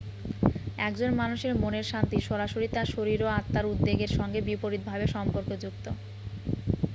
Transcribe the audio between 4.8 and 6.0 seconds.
ভাবে সম্পর্কযুক্ত